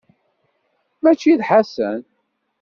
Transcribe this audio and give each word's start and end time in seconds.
Maci 1.03 1.33
d 1.39 1.41
Ḥasan. 1.49 2.01